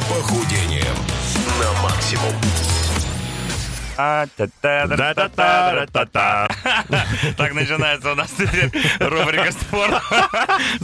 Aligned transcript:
похудением 0.00 0.96
на 1.60 1.82
максимум. 1.82 2.34
А, 3.96 4.26
та-та-та-та-та-та-та. 4.36 4.55
Так 7.36 7.54
начинается 7.54 8.12
у 8.12 8.14
нас 8.16 8.30
теперь 8.32 8.70
рубрика 8.98 9.52
«Спорт». 9.52 10.02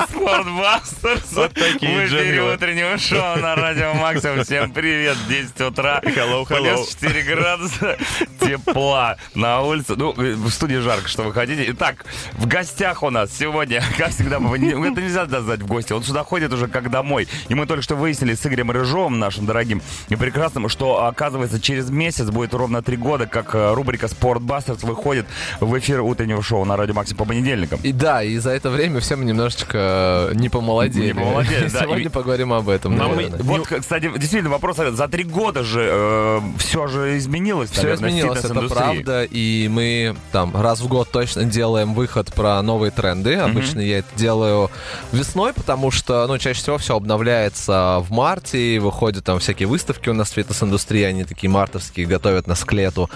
«Спортбастерс». 0.09 1.33
Вот 1.33 1.53
такие 1.55 2.07
В 2.07 2.07
эфире 2.07 2.43
утреннего 2.43 2.97
шоу 2.97 3.39
на 3.39 3.57
радио 3.57 3.93
Максимум. 3.95 4.45
Всем 4.45 4.73
привет. 4.73 5.17
10 5.29 5.61
утра. 5.63 6.01
Hello, 6.05 6.47
hello. 6.47 6.75
Плюс 6.77 6.95
4 6.95 7.23
градуса 7.23 7.97
тепла 8.41 9.17
на 9.35 9.63
улице. 9.63 9.95
Ну, 9.97 10.13
в 10.13 10.51
студии 10.51 10.77
жарко, 10.77 11.09
что 11.09 11.25
вы 11.25 11.33
хотите. 11.33 11.65
Итак, 11.69 12.05
в 12.35 12.47
гостях 12.47 13.03
у 13.03 13.11
нас 13.11 13.37
сегодня, 13.37 13.83
как 13.99 14.11
всегда, 14.11 14.37
это 14.37 15.01
нельзя 15.01 15.27
назвать 15.27 15.61
в 15.61 15.67
гости. 15.67 15.93
Он 15.93 16.05
сюда 16.05 16.23
ходит 16.23 16.53
уже 16.53 16.69
как 16.69 16.91
домой. 16.91 17.27
И 17.49 17.55
мы 17.55 17.67
только 17.67 17.83
что 17.83 17.97
выяснили 17.97 18.35
с 18.35 18.47
Игорем 18.47 18.71
Рыжовым, 18.71 19.19
нашим 19.19 19.47
дорогим 19.47 19.83
и 20.09 20.15
прекрасным, 20.15 20.69
что, 20.69 21.05
оказывается, 21.05 21.61
через 21.61 21.91
месяц 21.91 22.31
будет 22.31 22.55
ровно 22.55 22.83
три 22.83 22.97
года, 22.97 23.27
как 23.27 23.55
э, 23.55 23.72
рубрика 23.75 24.09
«Спортбастерс» 24.09 24.83
выходит 24.83 25.27
в 25.61 25.79
эфир 25.79 26.01
утреннего 26.01 26.43
шоу 26.43 26.65
на 26.65 26.77
радио 26.77 26.95
Максимум 26.95 27.19
по 27.19 27.25
понедельникам. 27.27 27.81
И 27.83 27.93
да, 27.93 28.23
и 28.23 28.39
за 28.39 28.51
это 28.51 28.71
время 28.71 29.01
все 29.01 29.17
мы 29.17 29.25
немножечко 29.25 30.31
не 30.35 30.49
помолодели. 30.49 31.07
Не 31.09 31.15
помолодели, 31.15 31.69
да. 31.69 31.81
Сегодня 31.81 32.05
И- 32.05 32.09
поговорим 32.09 32.53
об 32.53 32.69
этом, 32.69 32.93
мы- 32.93 32.99
наверное. 32.99 33.41
Вот, 33.43 33.67
кстати, 33.67 34.11
действительно, 34.17 34.51
вопрос 34.51 34.77
за 34.77 35.09
три 35.09 35.25
года 35.25 35.63
же 35.63 36.41
все 36.59 36.87
же 36.87 37.17
изменилось, 37.19 37.71
Все 37.71 37.83
наверное, 37.83 38.11
изменилось, 38.11 38.45
это 38.45 38.63
правда, 38.63 39.25
и 39.25 39.69
мы 39.71 40.17
там 40.33 40.55
раз 40.57 40.81
в 40.81 40.89
год 40.89 41.11
точно 41.11 41.45
делаем 41.45 41.95
выход 41.95 42.33
про 42.33 42.61
новые 42.63 42.91
тренды. 42.91 43.35
Обычно 43.37 43.81
я 43.81 43.99
это 43.99 44.09
делаю 44.17 44.71
весной, 45.13 45.53
потому 45.53 45.91
что, 45.91 46.27
ну, 46.27 46.39
чаще 46.39 46.61
всего 46.61 46.79
все 46.79 46.97
обновляется 46.97 48.03
в 48.07 48.11
марте, 48.11 48.77
и 48.77 48.79
выходят 48.79 49.25
там 49.25 49.39
всякие 49.39 49.69
выставки 49.69 50.09
у 50.09 50.15
нас 50.15 50.31
в 50.31 50.35
фитнес-индустрии, 50.35 51.03
они 51.03 51.25
такие 51.25 51.51
мартовские, 51.51 52.07
готовят 52.07 52.47
нас 52.47 52.65
к 52.65 52.73
лету. 52.73 53.11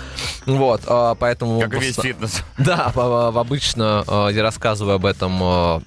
Вот, 0.46 0.82
а, 0.86 1.14
поэтому... 1.14 1.60
Как 1.60 1.74
и 1.74 1.78
весь 1.78 1.96
фитнес. 1.96 2.42
Да, 2.58 2.92
обычно 2.94 4.04
э, 4.06 4.28
я 4.32 4.42
рассказываю 4.42 4.96
об 4.96 5.06
этом 5.06 5.38
э, 5.42 5.80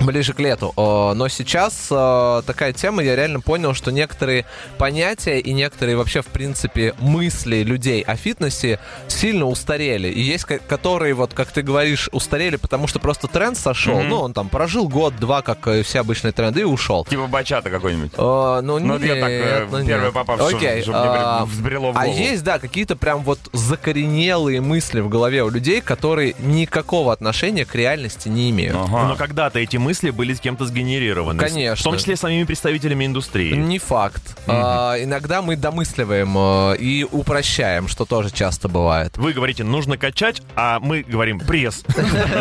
ближе 0.00 0.32
к 0.32 0.38
лету. 0.40 0.72
Э, 0.76 1.12
Но 1.14 1.28
сейчас 1.28 1.88
э, 1.90 2.42
такая 2.46 2.72
тема, 2.72 3.02
я 3.02 3.14
реально 3.16 3.40
понял, 3.40 3.74
что 3.74 3.90
некоторые 3.90 4.46
понятия 4.78 5.38
и 5.40 5.52
некоторые 5.52 5.96
вообще, 5.96 6.22
в 6.22 6.26
принципе, 6.26 6.94
мысли 6.98 7.56
людей 7.62 8.02
о 8.02 8.16
фитнесе 8.16 8.78
сильно 9.08 9.44
устарели. 9.46 10.08
И 10.08 10.20
есть 10.20 10.44
ко- 10.44 10.58
которые, 10.60 11.14
вот 11.14 11.34
как 11.34 11.48
ты 11.50 11.62
говоришь, 11.62 12.08
устарели, 12.12 12.56
потому 12.56 12.86
что 12.86 13.00
просто 13.00 13.26
тренд 13.28 13.58
сошел. 13.58 13.98
Мгм. 13.98 14.08
Ну, 14.08 14.20
он 14.20 14.32
там 14.32 14.48
прожил 14.48 14.88
год-два, 14.88 15.42
как 15.42 15.66
и 15.68 15.82
все 15.82 16.00
обычные 16.00 16.32
тренды, 16.32 16.60
и 16.60 16.64
ушел. 16.64 17.04
Типа 17.04 17.26
бачата 17.26 17.68
какой-нибудь. 17.68 18.12
Э, 18.16 18.60
ну, 18.62 18.78
Ну, 18.78 18.98
нет, 18.98 19.02
я 19.02 19.14
так, 19.20 19.30
э, 19.30 19.66
ну, 19.70 19.84
первое 19.86 20.04
нет. 20.06 20.12
попавшее, 20.14 20.56
Окей, 20.56 20.82
чтобы 20.82 20.98
мне 21.00 21.08
а, 21.18 21.44
взбрело 21.44 21.92
в 21.92 21.98
А 21.98 22.04
голову. 22.04 22.18
есть, 22.18 22.44
да, 22.44 22.58
какие-то 22.58 22.96
прям 22.96 23.22
вот 23.24 23.40
закоренелые 23.52 24.60
мысли 24.60 25.00
в 25.00 25.08
голове 25.08 25.42
у 25.42 25.50
людей, 25.50 25.80
которые 25.80 26.34
никакого 26.38 27.12
отношения 27.12 27.64
к 27.64 27.74
реальности 27.74 28.28
не 28.28 28.50
имеют. 28.50 28.76
Ага. 28.76 29.08
Но 29.08 29.16
когда-то 29.16 29.58
эти 29.58 29.76
мысли 29.76 29.87
были 30.12 30.34
с 30.34 30.40
кем-то 30.40 30.66
сгенерированы. 30.66 31.38
Конечно. 31.38 31.80
В 31.80 31.84
том 31.84 31.96
числе 31.96 32.16
самими 32.16 32.44
представителями 32.44 33.06
индустрии. 33.06 33.54
Не 33.54 33.78
факт. 33.78 34.22
А, 34.46 34.96
иногда 34.98 35.42
мы 35.42 35.56
домысливаем 35.56 36.34
э, 36.36 36.76
и 36.78 37.04
упрощаем, 37.04 37.88
что 37.88 38.04
тоже 38.04 38.30
часто 38.30 38.68
бывает. 38.68 39.16
Вы 39.16 39.32
говорите, 39.32 39.64
нужно 39.64 39.96
качать, 39.96 40.42
а 40.56 40.78
мы 40.80 41.02
говорим 41.02 41.40
пресс. 41.40 41.84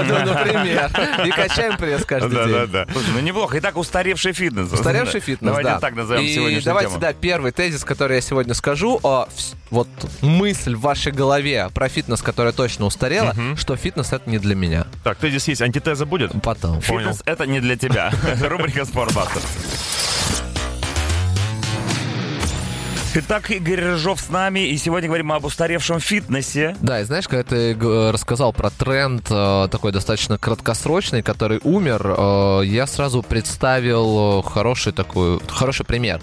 Ну, 0.08 0.14
например. 0.26 0.92
И 1.26 1.30
качаем 1.31 1.78
пресс 1.78 2.06
каждый 2.06 2.30
день. 2.30 2.54
Да-да-да. 2.54 2.92
Слушай, 2.92 3.09
ну 3.14 3.20
неплохо. 3.20 3.59
Итак, 3.59 3.78
устаревший 3.78 4.34
фитнес. 4.34 4.72
Устаревший 4.72 5.20
фитнес, 5.20 5.50
Давайте 5.50 5.70
да. 5.70 5.80
так 5.80 5.95
назовем 5.95 6.23
И 6.23 6.34
сегодняшнюю 6.34 6.64
давайте, 6.64 6.89
тему. 6.92 7.02
да, 7.02 7.14
первый 7.14 7.52
тезис, 7.52 7.83
который 7.83 8.16
я 8.16 8.22
сегодня 8.22 8.54
скажу. 8.54 8.99
Вот 9.70 9.88
мысль 10.22 10.76
в 10.76 10.82
вашей 10.82 11.11
голове 11.11 11.70
про 11.73 11.89
фитнес, 11.89 12.22
которая 12.22 12.54
точно 12.54 12.86
устарела, 12.86 13.36
что 13.55 13.76
фитнес 13.76 14.14
это 14.14 14.30
не 14.30 14.39
для 14.39 14.55
меня. 14.55 14.88
Так, 15.04 15.17
ты 15.17 15.30
здесь 15.30 15.48
есть, 15.48 15.61
антитеза 15.61 16.05
будет? 16.05 16.32
Потом. 16.42 16.82
Фитнес— 16.82 17.22
это 17.26 17.45
не 17.45 17.60
для 17.60 17.76
тебя. 17.78 18.11
Рубрика 18.42 18.86
«Спортбастер». 18.86 19.42
Итак, 23.20 23.50
Игорь 23.50 23.80
Рыжов 23.82 24.22
с 24.22 24.30
нами, 24.30 24.60
и 24.67 24.78
сегодня 24.78 25.08
говорим 25.08 25.32
об 25.32 25.44
устаревшем 25.44 26.00
фитнесе. 26.00 26.78
Да, 26.82 27.02
и 27.02 27.04
знаешь, 27.04 27.28
когда 27.28 27.42
ты 27.44 27.73
г- 27.73 28.11
рассказал 28.11 28.54
про 28.54 28.70
тренд 28.70 29.26
э, 29.32 29.67
такой 29.72 29.92
достаточно 29.92 30.38
краткосрочный, 30.38 31.23
который 31.23 31.60
умер, 31.64 32.14
э, 32.16 32.61
я 32.66 32.86
сразу 32.86 33.23
представил 33.23 34.42
э, 34.42 34.44
хороший 34.48 34.94
такой, 34.94 35.39
хороший 35.48 35.83
пример. 35.83 36.22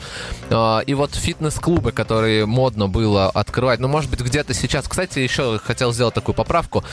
Э, 0.50 0.82
и 0.86 0.94
вот 0.94 1.16
фитнес-клубы, 1.16 1.90
которые 1.90 2.46
модно 2.46 2.86
было 2.86 3.28
открывать, 3.28 3.80
ну, 3.80 3.88
может 3.88 4.08
быть, 4.08 4.20
где-то 4.20 4.54
сейчас... 4.54 4.86
Кстати, 4.86 5.18
еще 5.18 5.58
хотел 5.58 5.92
сделать 5.92 6.14
такую 6.14 6.36
поправку. 6.36 6.84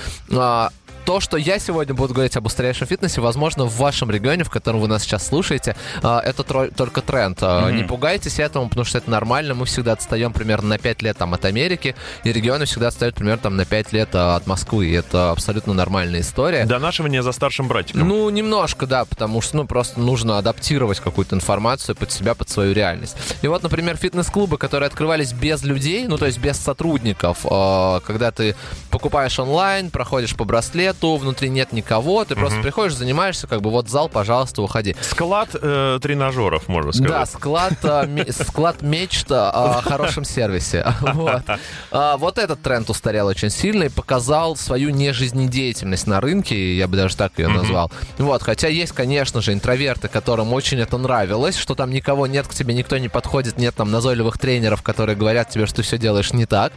То, 1.06 1.20
что 1.20 1.38
я 1.38 1.58
сегодня 1.60 1.94
буду 1.94 2.14
говорить 2.14 2.38
об 2.38 2.46
устаревшем 2.46 2.88
фитнесе, 2.88 3.22
возможно, 3.22 3.66
в 3.66 3.76
вашем 3.78 4.12
регионе, 4.12 4.44
в 4.44 4.50
котором 4.50 4.80
вы 4.82 4.88
нас 4.88 5.04
сейчас 5.04 5.28
слушаете, 5.28 5.76
э, 6.04 6.20
это 6.24 6.44
только 6.44 7.02
тренд. 7.02 7.40
Э, 7.42 7.72
Не 7.72 7.84
пугайтесь 7.84 8.40
этому, 8.40 8.70
потому 8.70 8.86
что 8.86 9.00
это 9.00 9.10
нормально. 9.10 9.56
Мы 9.56 9.66
всегда 9.66 9.94
отстаем 9.94 10.32
примерно 10.32 10.70
на 10.70 10.78
5 10.78 11.02
лет 11.02 11.18
там, 11.18 11.34
от 11.34 11.44
Америки, 11.46 11.96
и 12.24 12.32
регионы 12.32 12.66
всегда 12.66 12.90
отстают 12.90 13.16
примерно 13.16 13.42
там, 13.42 13.56
на 13.58 13.66
5 13.66 13.94
лет 13.94 14.10
э, 14.14 14.18
от 14.36 14.46
Москвы. 14.48 14.88
И 14.88 14.92
это 14.92 15.32
абсолютно 15.32 15.74
нормальная 15.74 16.22
история. 16.22 16.66
Донашивание 16.66 17.24
за 17.24 17.32
старшим 17.32 17.68
братиком. 17.68 18.08
Ну, 18.08 18.30
немножко, 18.30 18.86
да, 18.86 19.06
потому 19.06 19.42
что, 19.42 19.58
ну, 19.58 19.66
просто 19.66 20.00
нужно 20.00 20.38
адаптировать 20.38 21.00
какую-то 21.00 21.36
информацию 21.36 21.96
под 21.96 22.12
себя, 22.12 22.36
под 22.36 22.50
свою 22.50 22.74
реальность. 22.74 23.18
И 23.42 23.48
вот, 23.48 23.64
например, 23.64 23.98
фитнес-клубы, 23.98 24.58
которые 24.58 24.88
открывались 24.88 25.34
без 25.34 25.64
людей, 25.64 26.08
ну, 26.08 26.18
то 26.18 26.28
есть 26.28 26.38
без 26.38 26.58
сотрудников, 26.58 27.40
когда 27.44 28.32
ты 28.32 28.56
покупаешь 28.90 29.40
онлайн, 29.40 29.90
проходишь 29.90 30.36
по 30.36 30.44
браслету, 30.46 30.91
внутри 31.00 31.50
нет 31.50 31.72
никого, 31.74 32.24
ты 32.26 32.36
просто 32.36 32.62
приходишь, 32.62 32.96
занимаешься, 32.96 33.48
как 33.48 33.62
бы, 33.62 33.70
вот 33.70 33.90
зал, 33.90 34.10
пожалуйста, 34.10 34.62
уходи. 34.62 34.96
Склад 35.02 35.50
э, 35.54 36.00
тренажеров, 36.02 36.68
можно 36.68 36.92
Да, 36.92 37.26
сказать. 37.26 37.30
склад, 37.30 37.74
э, 37.84 38.32
склад 38.46 38.82
мечта 38.82 39.52
о 39.52 39.82
хорошем 39.82 40.24
сервисе. 40.24 40.86
Вот. 41.14 41.44
А, 41.92 42.18
вот 42.18 42.38
этот 42.38 42.62
тренд 42.62 42.90
устарел 42.90 43.28
очень 43.28 43.50
сильно 43.50 43.84
и 43.84 43.90
показал 43.90 44.56
свою 44.56 44.90
нежизнедеятельность 44.90 46.08
на 46.08 46.20
рынке, 46.22 46.76
я 46.78 46.88
бы 46.88 46.98
даже 46.98 47.16
так 47.16 47.34
ее 47.38 47.48
назвал. 47.48 47.92
Вот, 48.18 48.42
хотя 48.44 48.68
есть, 48.68 48.92
конечно 48.94 49.42
же, 49.42 49.54
интроверты, 49.54 50.08
которым 50.08 50.54
очень 50.54 50.80
это 50.80 50.98
нравилось, 50.98 51.58
что 51.58 51.76
там 51.76 51.92
никого 51.92 52.28
нет, 52.28 52.48
к 52.48 52.54
тебе 52.54 52.74
никто 52.74 52.98
не 52.98 53.08
подходит, 53.10 53.58
нет 53.58 53.76
там 53.76 53.92
назойливых 53.92 54.38
тренеров, 54.38 54.82
которые 54.82 55.16
говорят 55.16 55.50
тебе, 55.50 55.66
что 55.66 55.78
ты 55.78 55.82
все 55.84 55.98
делаешь 55.98 56.34
не 56.34 56.46
так. 56.46 56.74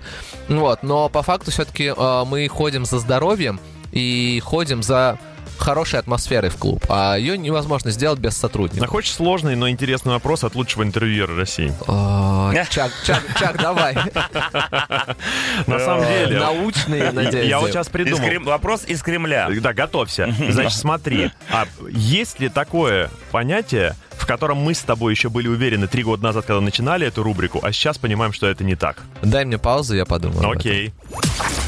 Вот, 0.49 0.83
но 0.83 1.09
по 1.09 1.23
факту 1.23 1.51
все-таки 1.51 1.93
мы 2.27 2.47
ходим 2.49 2.85
за 2.85 2.99
здоровьем 2.99 3.61
и 3.94 4.41
ходим 4.44 4.82
за 4.82 5.19
хорошей 5.56 6.00
атмосферой 6.00 6.50
в 6.50 6.56
клуб, 6.56 6.84
а 6.88 7.15
ее 7.16 7.38
невозможно 7.38 7.93
сделать 7.93 8.19
без 8.19 8.37
сотрудников. 8.37 8.81
Находишь 8.81 9.12
сложный, 9.12 9.55
но 9.55 9.69
интересный 9.71 10.12
вопрос 10.12 10.43
от 10.43 10.56
лучшего 10.56 10.82
интервьюера 10.82 11.37
России. 11.37 11.72
А, 11.87 12.53
Чак, 12.71 12.91
Чак, 13.06 13.22
Чак, 13.38 13.56
давай. 13.62 13.94
На 15.66 15.78
самом 15.78 16.06
деле, 16.06 16.41
Научные, 16.41 17.03
я- 17.05 17.12
надеюсь. 17.12 17.49
я 17.49 17.60
вот 17.60 17.71
сейчас 17.71 17.88
придумал. 17.88 18.28
Вопрос 18.44 18.82
из 18.84 19.00
Кремля. 19.03 19.49
Да, 19.60 19.72
готовься. 19.72 20.34
Значит, 20.50 20.76
смотри, 20.78 21.31
а 21.50 21.66
есть 21.88 22.41
ли 22.41 22.49
такое 22.49 23.11
понятие, 23.31 23.94
в 24.19 24.26
котором 24.26 24.59
мы 24.59 24.75
с 24.75 24.81
тобой 24.81 25.12
еще 25.12 25.28
были 25.28 25.47
уверены 25.49 25.87
три 25.87 26.03
года 26.03 26.25
назад, 26.25 26.47
когда 26.47 26.61
начинали 26.61 27.06
эту 27.06 27.22
рубрику, 27.22 27.61
а 27.62 27.71
сейчас 27.72 27.99
понимаем, 27.99 28.32
что 28.32 28.49
это 28.49 28.65
не 28.65 28.75
так? 28.75 29.03
Дай 29.22 29.44
мне 29.44 29.59
паузу, 29.59 29.94
я 29.94 30.05
подумаю. 30.05 30.50
об 30.50 30.56
этом. 30.59 31.64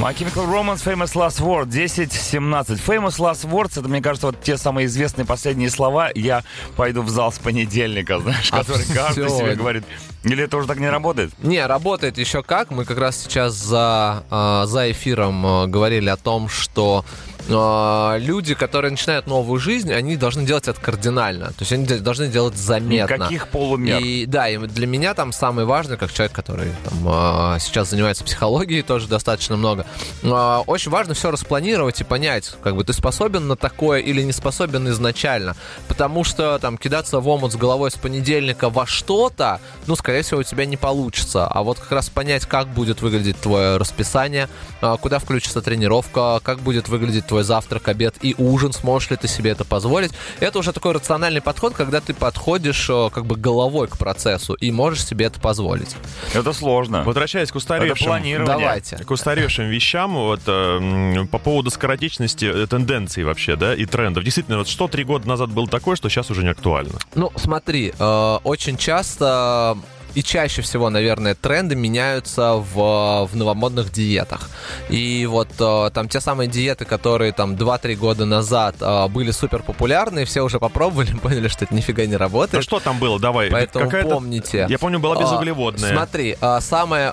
My 0.00 0.14
Chemical 0.14 0.46
Romance, 0.46 0.82
Famous 0.82 1.14
Last 1.14 1.42
Word, 1.42 1.68
10-17. 1.68 2.78
Famous 2.78 3.18
Last 3.18 3.46
Words, 3.46 3.78
это, 3.78 3.86
мне 3.86 4.00
кажется, 4.00 4.28
вот 4.28 4.40
те 4.40 4.56
самые 4.56 4.86
известные 4.86 5.26
последние 5.26 5.68
слова 5.68 6.10
«я 6.14 6.42
пойду 6.74 7.02
в 7.02 7.10
зал 7.10 7.30
с 7.30 7.38
понедельника», 7.38 8.18
знаешь, 8.22 8.48
А 8.50 8.60
который 8.60 8.86
каждый 8.86 9.28
себе 9.28 9.54
говорит. 9.56 9.84
Или 10.24 10.44
это 10.44 10.56
уже 10.56 10.66
так 10.66 10.78
не 10.78 10.88
работает? 10.88 11.32
Не, 11.42 11.66
работает 11.66 12.16
еще 12.16 12.42
как. 12.42 12.70
Мы 12.70 12.86
как 12.86 12.96
раз 12.96 13.18
сейчас 13.18 13.52
за, 13.52 14.24
а, 14.30 14.64
за 14.64 14.90
эфиром 14.90 15.44
а, 15.44 15.66
говорили 15.66 16.08
о 16.08 16.16
том, 16.16 16.48
что 16.48 17.04
а, 17.06 17.29
люди, 17.48 18.54
которые 18.54 18.90
начинают 18.90 19.26
новую 19.26 19.60
жизнь, 19.60 19.92
они 19.92 20.16
должны 20.16 20.44
делать 20.44 20.68
это 20.68 20.80
кардинально. 20.80 21.48
То 21.48 21.60
есть 21.60 21.72
они 21.72 21.86
должны 21.86 22.28
делать 22.28 22.56
заметно. 22.56 23.14
Никаких 23.14 23.48
полумер. 23.48 23.98
И 23.98 24.26
да, 24.26 24.48
и 24.48 24.56
для 24.58 24.86
меня 24.86 25.14
там 25.14 25.32
самый 25.32 25.64
важный, 25.64 25.96
как 25.96 26.12
человек, 26.12 26.34
который 26.34 26.72
там, 26.84 26.98
а, 27.06 27.58
сейчас 27.58 27.90
занимается 27.90 28.24
психологией, 28.24 28.82
тоже 28.82 29.08
достаточно 29.08 29.56
много, 29.56 29.86
а, 30.22 30.62
очень 30.66 30.90
важно 30.90 31.14
все 31.14 31.30
распланировать 31.30 32.00
и 32.00 32.04
понять, 32.04 32.52
как 32.62 32.76
бы 32.76 32.84
ты 32.84 32.92
способен 32.92 33.48
на 33.48 33.56
такое 33.56 34.00
или 34.00 34.22
не 34.22 34.32
способен 34.32 34.88
изначально. 34.88 35.56
Потому 35.88 36.24
что 36.24 36.58
там 36.58 36.78
кидаться 36.78 37.20
в 37.20 37.28
омут 37.28 37.52
с 37.52 37.56
головой 37.56 37.90
с 37.90 37.96
понедельника 37.96 38.70
во 38.70 38.86
что-то, 38.86 39.60
ну, 39.86 39.96
скорее 39.96 40.22
всего, 40.22 40.40
у 40.40 40.42
тебя 40.42 40.66
не 40.66 40.76
получится. 40.76 41.46
А 41.46 41.62
вот 41.62 41.78
как 41.78 41.92
раз 41.92 42.08
понять, 42.08 42.46
как 42.46 42.68
будет 42.68 43.02
выглядеть 43.02 43.40
твое 43.40 43.76
расписание, 43.76 44.48
а, 44.80 44.96
куда 44.96 45.18
включится 45.18 45.62
тренировка, 45.62 46.40
как 46.42 46.60
будет 46.60 46.88
выглядеть 46.88 47.26
твой 47.30 47.44
завтрак, 47.44 47.86
обед 47.86 48.16
и 48.22 48.34
ужин, 48.38 48.72
сможешь 48.72 49.10
ли 49.10 49.16
ты 49.16 49.28
себе 49.28 49.52
это 49.52 49.64
позволить. 49.64 50.10
Это 50.40 50.58
уже 50.58 50.72
такой 50.72 50.92
рациональный 50.92 51.40
подход, 51.40 51.74
когда 51.74 52.00
ты 52.00 52.12
подходишь 52.12 52.90
э, 52.90 53.08
как 53.12 53.24
бы 53.24 53.36
головой 53.36 53.86
к 53.86 53.96
процессу 53.96 54.54
и 54.54 54.72
можешь 54.72 55.04
себе 55.06 55.26
это 55.26 55.38
позволить. 55.40 55.94
Это 56.34 56.52
сложно. 56.52 57.04
Возвращаясь 57.04 57.52
к 57.52 57.54
устаревшим. 57.54 58.44
Давайте. 58.44 58.96
к 58.96 59.10
устаревшим 59.12 59.68
вещам, 59.68 60.14
вот 60.14 60.40
э, 60.46 61.24
по 61.30 61.38
поводу 61.38 61.70
скоротечности 61.70 62.46
э, 62.46 62.66
тенденций 62.66 63.22
вообще, 63.22 63.54
да, 63.54 63.76
и 63.76 63.86
трендов. 63.86 64.24
Действительно, 64.24 64.58
вот 64.58 64.68
что 64.68 64.88
три 64.88 65.04
года 65.04 65.28
назад 65.28 65.50
было 65.50 65.68
такое, 65.68 65.94
что 65.94 66.08
сейчас 66.08 66.32
уже 66.32 66.42
не 66.42 66.50
актуально. 66.50 66.98
Ну, 67.14 67.30
смотри, 67.36 67.94
э, 67.96 68.38
очень 68.42 68.76
часто 68.76 69.78
и 70.14 70.22
чаще 70.22 70.62
всего, 70.62 70.90
наверное, 70.90 71.34
тренды 71.34 71.74
меняются 71.74 72.54
в, 72.54 73.26
в 73.26 73.36
новомодных 73.36 73.92
диетах. 73.92 74.50
И 74.88 75.26
вот 75.26 75.48
э, 75.58 75.90
там 75.92 76.08
те 76.08 76.20
самые 76.20 76.48
диеты, 76.48 76.84
которые 76.84 77.32
там 77.32 77.54
2-3 77.54 77.94
года 77.96 78.24
назад 78.26 78.76
э, 78.80 79.08
были 79.08 79.30
супер 79.30 79.62
популярны, 79.62 80.24
все 80.24 80.42
уже 80.42 80.58
попробовали, 80.58 81.12
поняли, 81.22 81.48
что 81.48 81.64
это 81.64 81.74
нифига 81.74 82.06
не 82.06 82.16
работает. 82.16 82.64
что 82.64 82.80
там 82.80 82.98
было? 82.98 83.18
Давай. 83.20 83.50
Поэтому 83.50 83.90
помните. 83.90 84.66
Я 84.68 84.78
помню, 84.78 84.98
была 84.98 85.16
А, 85.16 85.20
безуглеводная. 85.20 85.92
Смотри, 85.92 86.36
а, 86.40 86.60
самое... 86.60 87.12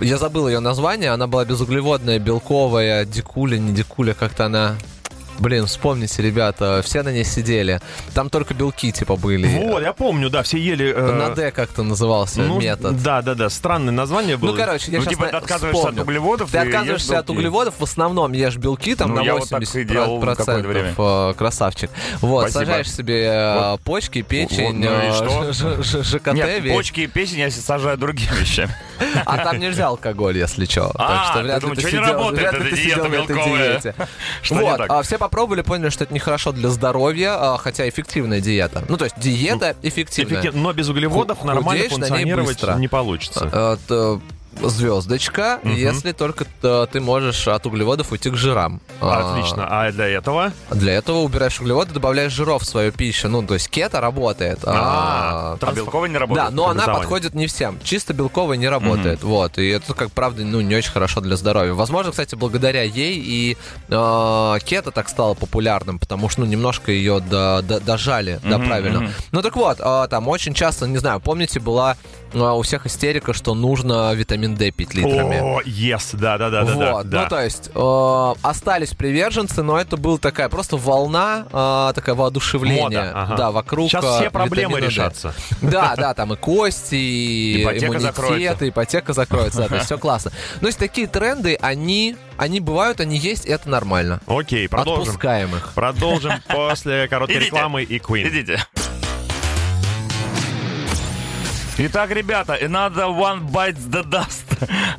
я 0.00 0.18
забыл 0.18 0.48
ее 0.48 0.60
название, 0.60 1.10
она 1.10 1.26
была 1.26 1.44
безуглеводная, 1.44 2.18
белковая, 2.18 3.04
дикуля, 3.04 3.58
не 3.58 3.72
дикуля, 3.72 4.14
как-то 4.14 4.46
она... 4.46 4.76
Блин, 5.38 5.66
вспомните, 5.66 6.22
ребята, 6.22 6.80
все 6.84 7.02
на 7.02 7.10
ней 7.12 7.24
сидели. 7.24 7.80
Там 8.14 8.30
только 8.30 8.54
белки, 8.54 8.92
типа, 8.92 9.16
были. 9.16 9.46
Вот, 9.64 9.82
я 9.82 9.92
помню, 9.92 10.30
да, 10.30 10.42
все 10.42 10.58
ели... 10.58 10.92
э, 10.94 11.12
На 11.12 11.30
D 11.34 11.50
как-то 11.50 11.82
назывался 11.82 12.40
ну, 12.42 12.60
метод. 12.60 13.02
Да, 13.02 13.20
да, 13.22 13.34
да, 13.34 13.50
странное 13.50 13.92
название 13.92 14.36
было. 14.36 14.52
Ну, 14.52 14.56
короче, 14.56 14.90
я 14.92 14.98
Ну, 14.98 15.04
сейчас 15.04 15.14
типа, 15.14 15.26
ты 15.28 15.36
отказываешься 15.36 15.88
от 15.88 15.98
углеводов 15.98 16.50
Ты 16.50 16.58
отказываешься 16.58 17.18
от 17.18 17.30
углеводов, 17.30 17.74
в 17.78 17.82
основном 17.82 18.32
ешь 18.32 18.56
белки, 18.56 18.94
там 18.94 19.10
Ну, 19.10 19.16
на 19.16 19.20
я 19.22 19.34
вот 19.34 19.48
так 19.48 19.62
и 19.62 19.64
80% 19.64 19.84
делал 19.84 20.20
какое-то 20.20 20.68
время. 20.68 20.94
э, 20.96 21.34
красавчик. 21.36 21.90
Вот, 22.20 22.50
Спасибо. 22.50 22.64
сажаешь 22.64 22.92
себе 22.92 23.24
э, 23.26 23.76
почки, 23.84 24.22
печень, 24.22 24.78
ну 24.78 24.86
и 24.86 25.10
э, 25.10 26.02
ЖКТ, 26.02 26.32
Нет, 26.32 26.68
почки 26.72 27.00
и 27.00 27.06
песни 27.06 27.38
я 27.40 27.50
сажаю 27.50 27.98
другими 27.98 28.30
вещами. 28.40 28.74
А 29.26 29.38
там 29.38 29.58
нельзя 29.58 29.88
алкоголь, 29.88 30.38
если 30.38 30.64
что. 30.64 30.92
А, 30.94 31.08
так 31.08 31.32
что 31.32 31.42
вряд 31.42 31.62
ли 31.64 31.74
ты 31.74 32.76
сидел, 32.76 33.08
на 33.08 33.14
этой 33.16 33.34
диете. 33.36 33.94
Вот, 34.50 34.80
а 34.88 35.02
все 35.02 35.18
попробовали, 35.24 35.62
поняли, 35.62 35.90
что 35.90 36.04
это 36.04 36.14
нехорошо 36.14 36.52
для 36.52 36.68
здоровья, 36.70 37.36
а, 37.38 37.58
хотя 37.58 37.88
эффективная 37.88 38.40
диета. 38.40 38.84
Ну, 38.88 38.96
то 38.96 39.04
есть 39.04 39.18
диета 39.18 39.76
эффективная. 39.82 40.40
Эффективно, 40.40 40.62
Но 40.62 40.72
без 40.72 40.88
углеводов 40.88 41.38
Ху- 41.38 41.46
нормально 41.46 41.70
худеешь 41.70 41.90
ней 41.90 41.98
функционировать 42.08 42.62
не 42.78 42.88
получится. 42.88 43.50
Э, 44.62 44.68
звездочка, 44.68 45.60
Мгм. 45.62 45.74
если 45.74 46.12
только 46.12 46.44
т- 46.44 46.86
ты 46.86 47.00
можешь 47.00 47.46
от 47.48 47.66
углеводов 47.66 48.12
уйти 48.12 48.30
к 48.30 48.36
жирам. 48.36 48.80
А, 49.00 49.32
Отлично. 49.32 49.66
А 49.68 49.90
для 49.92 50.06
этого? 50.08 50.52
Для 50.70 50.92
этого 50.94 51.18
убираешь 51.18 51.60
углеводы, 51.60 51.92
добавляешь 51.92 52.32
жиров 52.32 52.62
в 52.62 52.66
свою 52.66 52.92
пищу. 52.92 53.28
Ну, 53.28 53.42
то 53.46 53.54
есть 53.54 53.68
кето 53.68 54.00
работает. 54.00 54.60
а, 54.64 55.56
А 55.60 55.72
белковая 55.72 56.08
не 56.10 56.18
работает. 56.18 56.48
Да, 56.50 56.54
но 56.54 56.68
она 56.68 56.86
подходит 56.86 57.34
не 57.34 57.46
всем. 57.46 57.78
Чисто 57.82 58.12
белковая 58.14 58.56
не 58.56 58.68
работает. 58.68 59.22
Вот. 59.22 59.58
И 59.58 59.68
это, 59.68 59.94
как 59.94 60.10
правда, 60.12 60.44
ну, 60.44 60.60
не 60.60 60.74
очень 60.76 60.92
хорошо 60.92 61.20
для 61.20 61.36
здоровья. 61.36 61.72
Возможно, 61.74 62.10
кстати, 62.10 62.34
благодаря 62.34 62.82
ей 62.82 63.18
и 63.18 63.56
э, 63.88 64.58
кето 64.64 64.90
так 64.90 65.08
стало 65.08 65.34
популярным, 65.34 65.98
потому 65.98 66.28
что, 66.28 66.40
ну, 66.42 66.46
немножко 66.46 66.92
ее 66.92 67.20
до- 67.20 67.62
до- 67.62 67.80
дожали, 67.80 68.40
да, 68.42 68.58
правильно. 68.58 69.10
Ну 69.32 69.42
так 69.42 69.56
вот, 69.56 69.78
а, 69.80 70.06
там 70.08 70.28
очень 70.28 70.54
часто, 70.54 70.86
не 70.86 70.98
знаю, 70.98 71.20
помните, 71.20 71.60
была 71.60 71.96
а, 72.36 72.54
у 72.54 72.62
всех 72.62 72.84
истерика, 72.86 73.32
что 73.32 73.54
нужно 73.54 74.12
витамин 74.14 74.43
D 74.48 74.70
пить 74.70 74.94
литрами. 74.94 75.40
О, 75.40 75.60
yes, 75.62 76.10
да, 76.14 76.38
да, 76.38 76.50
да, 76.50 76.64
да, 76.64 76.74
да, 76.74 76.92
Вот, 76.92 77.08
да. 77.08 77.22
ну 77.22 77.28
то 77.28 77.40
есть 77.40 77.70
э, 77.74 78.34
остались 78.42 78.90
приверженцы, 78.94 79.62
но 79.62 79.78
это 79.80 79.96
была 79.96 80.18
такая 80.18 80.48
просто 80.48 80.76
волна, 80.76 81.46
э, 81.50 81.92
такая 81.94 82.14
воодушевление, 82.14 82.82
Мода, 82.82 83.12
ага. 83.14 83.36
да, 83.36 83.50
вокруг. 83.50 83.90
Сейчас 83.90 84.04
э, 84.04 84.20
все 84.20 84.30
проблемы 84.30 84.80
решатся. 84.80 85.34
Да, 85.62 85.94
да, 85.96 86.14
там 86.14 86.32
и 86.34 86.36
кости, 86.36 86.94
и 86.94 87.62
Ипотека 87.62 87.86
иммунитет, 87.86 88.14
закроется. 88.14 88.64
и 88.64 88.68
ипотека 88.68 89.12
закроется, 89.12 89.58
да, 89.62 89.68
то 89.68 89.74
есть 89.76 89.86
все 89.86 89.98
классно. 89.98 90.32
Но 90.60 90.68
есть 90.68 90.78
такие 90.78 91.06
тренды, 91.06 91.56
они, 91.60 92.16
они 92.36 92.60
бывают, 92.60 93.00
они 93.00 93.16
есть, 93.16 93.46
и 93.46 93.50
это 93.50 93.68
нормально. 93.68 94.20
Окей, 94.26 94.68
продолжим. 94.68 95.02
Отпускаем 95.04 95.56
их. 95.56 95.72
Продолжим 95.74 96.32
после 96.48 97.08
короткой 97.08 97.38
рекламы 97.38 97.82
и 97.82 97.98
Queen. 97.98 98.28
Идите. 98.28 98.60
Итак, 101.76 102.10
ребята, 102.12 102.56
another 102.62 103.08
one 103.08 103.40
bites 103.50 103.80
the 103.90 104.04
dust. 104.08 104.44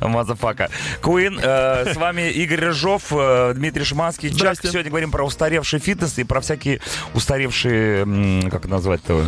Motherfucker. 0.06 0.68
Queen, 1.02 1.40
э, 1.42 1.94
с 1.94 1.96
вами 1.96 2.30
Игорь 2.30 2.60
Рыжов, 2.60 3.04
э, 3.12 3.54
Дмитрий 3.54 3.82
Шиманский. 3.84 4.28
Часто 4.28 4.40
Здрасте. 4.40 4.68
сегодня 4.72 4.90
говорим 4.90 5.10
про 5.10 5.24
устаревший 5.24 5.78
фитнес 5.78 6.18
и 6.18 6.24
про 6.24 6.42
всякие 6.42 6.80
устаревшие, 7.14 8.50
как 8.50 8.66
назвать-то? 8.66 9.24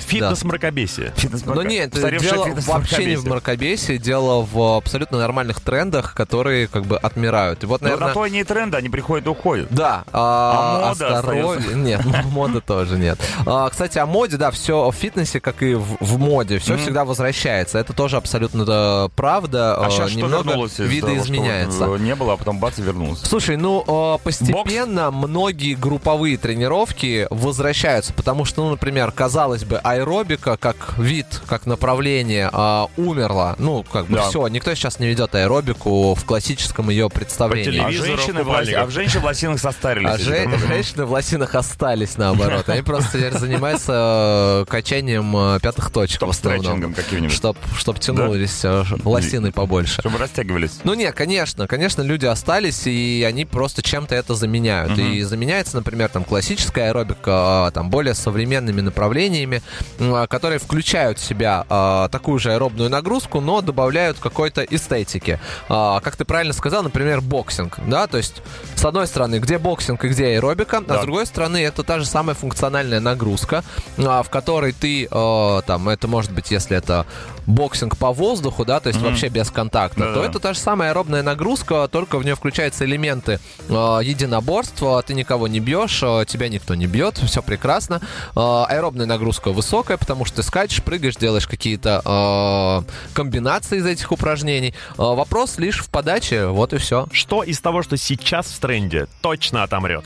Фитнес 0.00 0.44
мракобесие. 0.44 1.14
Фитнес 1.16 1.46
Но 1.46 1.62
нет, 1.62 1.94
устаревший 1.94 2.30
дело 2.30 2.48
вообще 2.66 3.06
не 3.06 3.16
в 3.16 3.24
мракобесии, 3.26 3.96
дело 3.96 4.42
в 4.44 4.76
абсолютно 4.76 5.16
нормальных 5.16 5.60
трендах, 5.62 6.12
которые 6.14 6.66
как 6.66 6.84
бы 6.84 6.98
отмирают. 6.98 7.62
И 7.64 7.66
вот, 7.66 7.80
Ну, 7.80 7.86
наверное... 7.86 8.08
на 8.08 8.14
то 8.14 8.20
они 8.20 8.40
и 8.40 8.44
тренды, 8.44 8.76
они 8.76 8.90
приходят 8.90 9.26
и 9.26 9.30
уходят. 9.30 9.68
Да, 9.70 10.04
А 10.12 10.82
а, 10.82 10.88
мода 10.90 11.22
здоровье- 11.22 11.74
Нет, 11.74 12.02
ну, 12.04 12.12
мода 12.30 12.60
тоже 12.60 12.98
нет. 12.98 13.18
А, 13.46 13.70
Кстати, 13.70 13.96
о 13.96 14.04
моде, 14.04 14.36
да, 14.36 14.50
все 14.50 14.90
в 14.90 14.94
фитнесе, 14.94 15.40
как 15.40 15.62
и 15.62 15.72
в, 15.74 15.96
в 16.00 16.18
моде, 16.18 16.33
все 16.42 16.76
всегда 16.76 17.04
возвращается. 17.04 17.78
Это 17.78 17.92
тоже 17.92 18.16
абсолютно 18.16 18.64
да, 18.64 19.08
правда. 19.16 19.76
А 19.76 19.86
А, 19.86 19.90
сейчас 19.90 20.10
что 20.10 20.18
Немного 20.20 20.44
вернулось? 20.48 20.72
того, 20.72 20.86
что 20.88 20.94
видоизменяется. 20.94 21.86
вот, 21.86 22.00
э, 22.00 22.02
Не 22.02 22.14
было, 22.14 22.34
а 22.34 22.36
потом 22.36 22.58
бац 22.58 22.78
и 22.78 22.82
вернулось. 22.82 23.20
Слушай, 23.20 23.56
ну 23.56 23.84
э, 23.86 24.18
постепенно 24.22 25.10
многие 25.10 25.74
групповые 25.74 26.36
тренировки 26.36 27.26
возвращаются, 27.30 28.12
потому 28.12 28.44
что, 28.44 28.64
ну, 28.64 28.70
например, 28.70 29.12
казалось 29.12 29.64
бы, 29.64 29.78
аэробика 29.78 30.56
как 30.56 30.94
вид, 30.98 31.26
как 31.46 31.66
направление 31.66 32.50
э, 32.52 32.86
умерла. 32.96 33.54
Ну, 33.58 33.82
как 33.84 34.06
бы 34.06 34.16
Да. 34.16 34.28
все, 34.28 34.46
никто 34.48 34.74
сейчас 34.74 34.98
не 34.98 35.06
ведет 35.06 35.34
аэробику 35.34 36.14
в 36.14 36.24
классическом 36.24 36.90
ее 36.90 37.08
представлении. 37.10 37.78
А 37.80 37.84
Телевизору, 37.90 38.16
женщины, 38.16 38.42
в 38.44 38.48
лос- 38.48 38.68
а 38.74 38.86
в 38.86 38.90
женщин 38.90 39.20
в 39.20 39.24
лосинах 39.24 39.60
состарились. 39.60 40.08
А 40.10 40.12
так. 40.18 40.58
женщины 40.68 41.04
в 41.04 41.12
лосинах 41.12 41.54
остались 41.54 42.16
наоборот. 42.16 42.68
Они 42.68 42.82
просто 42.82 43.18
теперь 43.18 43.32
занимаются 43.32 44.62
э, 44.62 44.70
качанием 44.70 45.36
э, 45.36 45.58
пятых 45.60 45.90
точек 45.90 46.22
основном. 46.30 46.62
Стретчингом 46.62 46.94
каким-нибудь. 46.94 47.34
Чтоб, 47.36 47.56
чтоб 47.76 47.98
тянулись 47.98 48.60
э, 48.64 48.84
ш- 48.84 48.96
лосины 49.04 49.52
побольше. 49.52 50.00
Чтобы 50.00 50.18
растягивались. 50.18 50.80
Ну 50.84 50.94
нет, 50.94 51.14
конечно, 51.14 51.66
конечно, 51.66 52.02
люди 52.02 52.26
остались, 52.26 52.86
и 52.86 53.24
они 53.26 53.44
просто 53.44 53.82
чем-то 53.82 54.14
это 54.14 54.34
заменяют. 54.34 54.92
Мгм. 54.92 55.00
И 55.12 55.22
заменяется, 55.22 55.76
например, 55.76 56.08
там 56.08 56.24
классическая 56.24 56.88
аэробика, 56.90 57.66
а, 57.66 57.70
там 57.70 57.90
более 57.90 58.14
современными 58.14 58.80
направлениями, 58.80 59.62
а, 60.00 60.26
которые 60.26 60.58
включают 60.58 61.18
в 61.18 61.24
себя 61.24 61.64
а, 61.68 62.08
такую 62.08 62.38
же 62.38 62.52
аэробную 62.52 62.90
нагрузку, 62.90 63.40
но 63.40 63.60
добавляют 63.60 64.18
какой-то 64.18 64.62
эстетики. 64.62 65.38
А, 65.68 66.00
как 66.00 66.16
ты 66.16 66.24
правильно 66.24 66.52
сказал, 66.52 66.82
например, 66.82 67.20
боксинг, 67.20 67.78
да, 67.86 68.06
то 68.06 68.16
есть 68.18 68.42
с 68.74 68.84
одной 68.84 69.06
стороны, 69.06 69.38
где 69.38 69.58
боксинг 69.58 70.04
и 70.04 70.08
где 70.08 70.26
аэробика, 70.28 70.78
а 70.78 70.80
Да. 70.80 70.98
с 70.98 71.02
другой 71.02 71.26
стороны, 71.26 71.58
это 71.58 71.82
та 71.82 71.98
же 71.98 72.06
самая 72.06 72.34
функциональная 72.34 73.00
нагрузка, 73.00 73.64
а, 73.98 74.22
в 74.22 74.30
которой 74.30 74.72
ты, 74.72 75.06
э, 75.10 75.62
там, 75.66 75.88
это 75.88 76.08
может 76.14 76.30
быть, 76.30 76.52
если 76.52 76.76
это 76.76 77.06
боксинг 77.44 77.96
по 77.96 78.12
воздуху, 78.12 78.64
да, 78.64 78.78
то 78.78 78.88
есть 78.88 79.00
вообще 79.00 79.26
без 79.28 79.50
контакта, 79.50 79.98
Да-да. 79.98 80.14
то 80.14 80.24
это 80.24 80.38
та 80.38 80.52
же 80.52 80.60
самая 80.60 80.90
аэробная 80.90 81.24
нагрузка, 81.24 81.88
только 81.90 82.18
в 82.18 82.24
нее 82.24 82.36
включаются 82.36 82.84
элементы 82.84 83.40
э, 83.68 83.72
единоборства, 84.04 85.02
ты 85.02 85.12
никого 85.14 85.48
не 85.48 85.58
бьешь, 85.58 86.00
э, 86.04 86.24
тебя 86.28 86.48
никто 86.48 86.76
не 86.76 86.86
бьет, 86.86 87.18
все 87.18 87.42
прекрасно. 87.42 88.00
Э, 88.36 88.64
аэробная 88.68 89.06
нагрузка 89.06 89.50
высокая, 89.50 89.96
потому 89.96 90.24
что 90.24 90.36
ты 90.36 90.42
скачешь, 90.44 90.84
прыгаешь, 90.84 91.16
делаешь 91.16 91.48
какие-то 91.48 92.00
э, 92.04 92.92
комбинации 93.12 93.78
из 93.78 93.86
этих 93.86 94.12
упражнений. 94.12 94.72
Э, 94.92 95.02
вопрос 95.02 95.58
лишь 95.58 95.80
в 95.82 95.88
подаче, 95.90 96.46
вот 96.46 96.72
и 96.74 96.78
все. 96.78 97.08
Что 97.10 97.42
из 97.42 97.58
того, 97.60 97.82
что 97.82 97.96
сейчас 97.96 98.46
в 98.46 98.60
тренде, 98.60 99.08
точно 99.20 99.64
отомрет? 99.64 100.04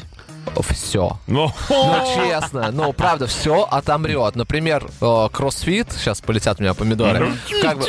Все. 0.72 1.18
Ну, 1.26 1.52
Ну, 1.68 2.14
честно, 2.14 2.70
ну, 2.72 2.92
правда, 2.92 3.26
все 3.26 3.62
отомрет. 3.70 4.36
Например, 4.36 4.86
э, 5.00 5.28
кроссфит, 5.32 5.88
сейчас 5.92 6.20
полетят 6.20 6.58
у 6.60 6.62
меня 6.62 6.74
помидоры, 6.74 7.32
как 7.62 7.78
бы 7.78 7.86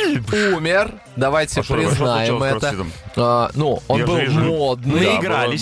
умер, 0.54 0.94
давайте 1.16 1.62
признаем 1.62 2.42
это. 2.42 2.68
Э, 3.16 3.48
ну, 3.54 3.82
он 3.88 4.00
был 4.06 4.16
модный, 4.44 5.18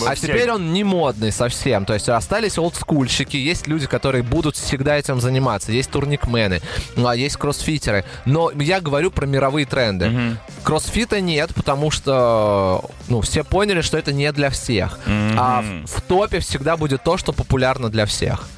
а 0.06 0.14
теперь 0.16 0.50
он 0.52 0.72
не 0.72 0.84
модный 0.84 1.32
совсем. 1.32 1.84
То 1.84 1.94
есть 1.94 2.08
остались 2.08 2.58
олдскульщики, 2.58 3.36
есть 3.36 3.66
люди, 3.66 3.86
которые 3.86 4.22
будут 4.22 4.56
всегда 4.56 4.96
этим 4.96 5.20
заниматься, 5.20 5.72
есть 5.72 5.90
турникмены, 5.90 6.60
а 6.96 7.14
есть 7.14 7.36
кроссфитеры. 7.36 8.04
Но 8.24 8.50
я 8.52 8.80
говорю 8.80 9.10
про 9.10 9.26
мировые 9.26 9.66
тренды. 9.66 10.36
Кроссфита 10.64 11.20
нет, 11.20 11.54
потому 11.54 11.90
что 11.90 12.84
ну, 13.08 13.20
все 13.22 13.42
поняли, 13.44 13.80
что 13.80 13.96
это 13.98 14.12
не 14.12 14.30
для 14.32 14.50
всех. 14.50 14.98
А 15.06 15.64
в 15.86 16.00
топе 16.02 16.40
всегда 16.40 16.76
будет 16.76 16.87
то, 16.96 17.16
что 17.18 17.32
популярно 17.32 17.90
для 17.90 18.06
всех. 18.06 18.48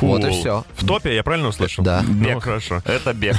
Вот 0.00 0.22
и 0.24 0.28
cool. 0.28 0.40
все. 0.40 0.64
В 0.76 0.86
топе, 0.86 1.14
я 1.14 1.22
правильно 1.22 1.48
услышал? 1.48 1.82
Да. 1.84 2.02
Ну, 2.06 2.14
Бег. 2.14 2.42
хорошо. 2.42 2.80
Это 2.84 3.12
бег. 3.12 3.36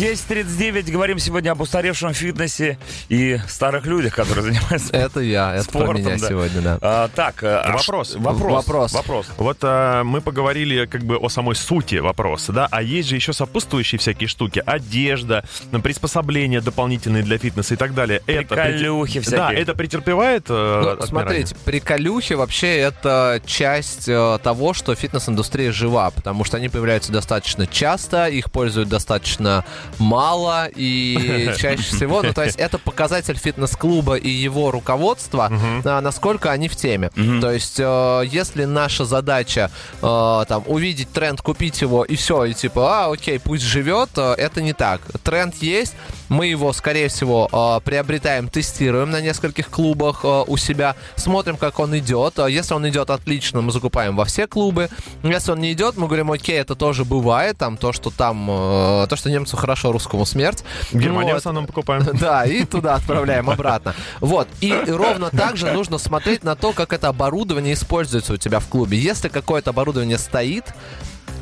10.39. 0.00 0.90
Говорим 0.90 1.18
сегодня 1.18 1.50
об 1.50 1.60
устаревшем 1.60 2.14
фитнесе 2.14 2.78
и 3.10 3.38
старых 3.46 3.84
людях, 3.84 4.14
которые 4.14 4.44
занимаются 4.54 4.96
Это 4.96 5.20
я, 5.20 5.54
это 5.54 5.70
про 5.70 5.80
спортом. 5.80 5.96
меня 6.02 6.16
да. 6.18 6.26
сегодня, 6.26 6.60
да. 6.62 6.78
А, 6.80 7.08
так, 7.14 7.44
а, 7.44 7.60
а 7.60 7.72
Вопрос. 7.72 8.14
Вопрос. 8.14 8.52
Вопрос. 8.52 8.92
Вопрос. 8.94 9.26
Вот 9.36 9.58
а, 9.60 10.02
мы 10.02 10.22
поговорили 10.22 10.86
как 10.86 11.04
бы 11.04 11.18
о 11.18 11.28
самой 11.28 11.54
сути 11.54 11.96
вопроса, 11.96 12.50
да, 12.52 12.66
а 12.70 12.82
есть 12.82 13.10
же 13.10 13.16
еще 13.16 13.34
сопутствующие 13.34 13.98
всякие 13.98 14.26
штуки, 14.26 14.62
одежда, 14.64 15.44
приспособления 15.82 16.62
дополнительные 16.62 17.22
для 17.22 17.36
фитнеса 17.36 17.74
и 17.74 17.76
так 17.76 17.92
далее. 17.92 18.22
Это 18.26 18.54
Приколюхи 18.54 19.20
Да, 19.20 19.22
всякие. 19.48 19.60
это 19.60 19.74
претерпевает 19.74 20.46
э, 20.48 20.96
Ну, 20.98 21.06
смотрите, 21.06 21.54
приколюхи 21.66 22.32
вообще 22.32 22.78
это 22.78 23.42
часть 23.44 24.08
э, 24.08 24.38
того, 24.42 24.72
что 24.72 24.94
фитнес-индустрия 24.94 25.72
жива, 25.72 26.10
потому 26.10 26.44
что 26.44 26.56
они 26.56 26.70
появляются 26.70 27.12
достаточно 27.12 27.66
часто, 27.66 28.28
их 28.28 28.50
пользуют 28.50 28.88
достаточно 28.88 29.62
мало 29.98 30.68
и 30.74 31.52
чаще 31.58 31.82
всего, 31.82 32.22
ну 32.22 32.32
то 32.32 32.44
есть 32.44 32.56
это 32.56 32.78
показатель 32.78 33.36
фитнес-клуба 33.36 34.16
и 34.16 34.28
его 34.28 34.70
руководства, 34.70 35.50
а, 35.84 36.00
насколько 36.00 36.50
они 36.50 36.68
в 36.68 36.76
теме. 36.76 37.10
То 37.40 37.50
есть 37.50 37.78
э, 37.78 38.22
если 38.26 38.64
наша 38.64 39.04
задача 39.04 39.70
э, 40.02 40.44
там 40.48 40.64
увидеть 40.66 41.10
тренд, 41.12 41.40
купить 41.40 41.80
его 41.80 42.04
и 42.04 42.16
все, 42.16 42.44
и 42.44 42.54
типа, 42.54 43.04
а, 43.04 43.12
окей, 43.12 43.38
пусть 43.38 43.62
живет, 43.62 44.10
э, 44.16 44.34
это 44.36 44.62
не 44.62 44.72
так. 44.72 45.00
Тренд 45.22 45.54
есть, 45.56 45.94
мы 46.30 46.46
его, 46.46 46.72
скорее 46.72 47.08
всего, 47.08 47.48
э, 47.52 47.80
приобретаем, 47.84 48.48
тестируем 48.48 49.10
на 49.10 49.20
нескольких 49.20 49.68
клубах 49.68 50.20
э, 50.24 50.44
у 50.46 50.56
себя, 50.56 50.94
смотрим, 51.16 51.56
как 51.56 51.78
он 51.80 51.98
идет. 51.98 52.38
Э, 52.38 52.46
Если 52.48 52.72
он 52.72 52.88
идет 52.88 53.10
отлично, 53.10 53.60
мы 53.60 53.72
закупаем 53.72 54.16
во 54.16 54.24
все 54.24 54.46
клубы. 54.46 54.88
Если 55.24 55.50
он 55.50 55.58
не 55.60 55.72
идет, 55.72 55.96
мы 55.96 56.06
говорим, 56.06 56.30
окей, 56.30 56.58
это 56.58 56.76
тоже 56.76 57.04
бывает, 57.04 57.58
там 57.58 57.76
то, 57.76 57.92
что 57.92 58.10
там, 58.10 58.46
то, 58.46 59.16
что 59.16 59.28
немцу 59.28 59.56
хорошо, 59.56 59.90
русскому 59.92 60.24
смерть. 60.24 60.62
В 60.92 60.98
Германии 60.98 61.30
в 61.32 61.34
Вот. 61.34 61.38
основном 61.38 61.66
покупаем. 61.66 62.06
Да, 62.20 62.44
и 62.44 62.64
туда 62.64 62.94
отправляем 62.94 63.50
обратно. 63.50 63.94
Вот. 64.20 64.46
И 64.60 64.72
ровно 64.72 65.30
так 65.30 65.56
же 65.56 65.72
нужно 65.72 65.98
смотреть 65.98 66.44
на 66.44 66.54
то, 66.54 66.72
как 66.72 66.92
это 66.92 67.08
оборудование 67.08 67.74
используется 67.74 68.34
у 68.34 68.36
тебя 68.36 68.60
в 68.60 68.68
клубе. 68.68 68.96
Если 68.98 69.28
какое-то 69.28 69.70
оборудование 69.70 70.18
стоит, 70.18 70.64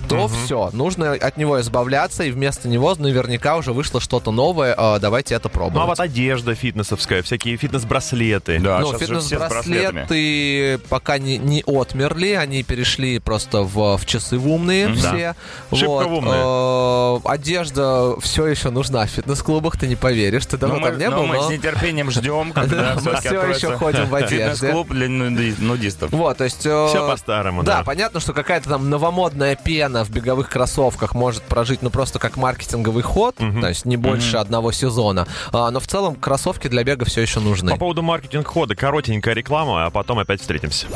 то 0.08 0.28
все, 0.28 0.70
нужно 0.72 1.12
от 1.12 1.36
него 1.36 1.60
избавляться, 1.60 2.24
и 2.24 2.30
вместо 2.30 2.68
него 2.68 2.94
наверняка 2.98 3.56
уже 3.56 3.72
вышло 3.72 4.00
что-то 4.00 4.30
новое. 4.30 4.74
а, 4.76 4.98
давайте 4.98 5.34
это 5.34 5.48
Ну 5.48 5.80
а 5.80 5.86
вот 5.86 6.00
одежда 6.00 6.54
фитнесовская, 6.54 7.22
всякие 7.22 7.56
фитнес-браслеты. 7.56 8.58
Да, 8.60 8.80
ну, 8.80 8.92
фитнес-браслеты 8.98 10.78
пока 10.88 11.18
не, 11.18 11.38
не 11.38 11.62
отмерли, 11.66 12.32
они 12.32 12.62
перешли 12.62 13.18
просто 13.18 13.62
в, 13.62 13.96
в 13.96 14.06
часы 14.06 14.38
в 14.38 14.48
умные 14.48 14.88
Мгм. 14.88 14.96
все. 14.98 15.34
Шибко 15.72 15.86
Вот, 15.88 16.06
в 16.06 16.12
умные. 16.14 16.40
э, 17.24 17.28
одежда 17.28 18.18
все 18.20 18.46
еще 18.46 18.70
нужна 18.70 19.06
в 19.06 19.10
фитнес-клубах, 19.10 19.76
ты 19.76 19.86
не 19.86 19.96
поверишь, 19.96 20.46
ты 20.46 20.56
давно 20.56 20.76
Ну, 20.76 20.80
мы, 20.82 20.88
там 20.90 20.98
не 20.98 21.10
ну, 21.10 21.16
был, 21.18 21.26
мы 21.26 21.36
но... 21.36 21.42
с 21.48 21.50
нетерпением 21.50 22.10
ждем, 22.10 22.52
когда 22.52 22.96
Мы 23.02 23.16
все 23.16 23.42
еще 23.48 23.76
ходим 23.76 24.06
в 24.06 24.14
одежде. 24.14 24.38
Фитнес-клуб 24.54 24.88
для 24.90 25.06
нуди- 25.08 25.54
нудистов. 25.58 26.10
Вот, 26.12 26.36
то 26.38 26.44
есть... 26.44 26.64
э, 26.66 26.86
Все 26.88 27.06
по-старому, 27.06 27.62
Да, 27.62 27.78
да. 27.78 27.84
понятно, 27.84 28.20
что 28.20 28.32
какая-то 28.32 28.68
там 28.68 28.88
новомодная 28.90 29.56
пена 29.56 29.97
в 30.04 30.10
беговых 30.10 30.48
кроссовках 30.48 31.14
может 31.14 31.42
прожить, 31.42 31.82
ну, 31.82 31.90
просто 31.90 32.18
как 32.18 32.36
маркетинговый 32.36 33.02
ход, 33.02 33.36
то 33.36 33.68
есть 33.68 33.84
не 33.84 33.96
больше 33.96 34.36
одного 34.36 34.72
сезона. 34.72 35.26
А, 35.52 35.70
но 35.70 35.80
в 35.80 35.86
целом 35.86 36.14
кроссовки 36.14 36.68
для 36.68 36.84
бега 36.84 37.04
все 37.04 37.20
еще 37.22 37.40
нужны. 37.40 37.70
По 37.72 37.76
поводу 37.78 38.02
маркетинг-хода, 38.02 38.74
коротенькая 38.74 39.34
реклама, 39.34 39.86
а 39.86 39.90
потом 39.90 40.18
опять 40.18 40.40
встретимся. 40.40 40.86